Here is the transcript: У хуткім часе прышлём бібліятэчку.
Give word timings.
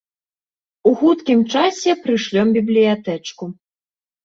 У 0.91 0.93
хуткім 1.01 1.39
часе 1.57 1.91
прышлём 2.07 2.47
бібліятэчку. 2.59 3.53